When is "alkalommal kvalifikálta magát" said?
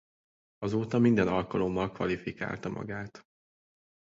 1.27-3.27